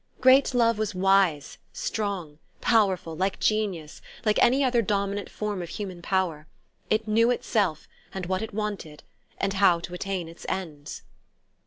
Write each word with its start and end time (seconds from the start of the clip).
Great 0.19 0.55
love 0.55 0.79
was 0.79 0.95
wise, 0.95 1.59
strong, 1.73 2.39
powerful, 2.59 3.15
like 3.15 3.39
genius, 3.39 4.01
like 4.25 4.39
any 4.43 4.63
other 4.63 4.81
dominant 4.81 5.29
form 5.29 5.61
of 5.61 5.69
human 5.69 6.01
power. 6.01 6.47
It 6.89 7.07
knew 7.07 7.29
itself, 7.29 7.87
and 8.11 8.25
what 8.25 8.41
it 8.41 8.51
wanted, 8.51 9.03
and 9.37 9.53
how 9.53 9.79
to 9.81 9.93
attain 9.93 10.27
its 10.27 10.43
ends. 10.49 11.03